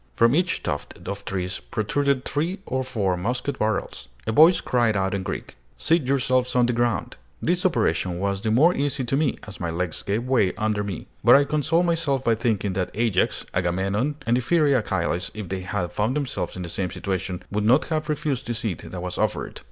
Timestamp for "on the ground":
6.55-7.17